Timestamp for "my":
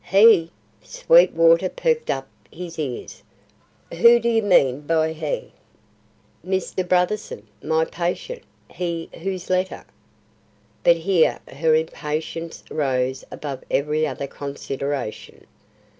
7.61-7.85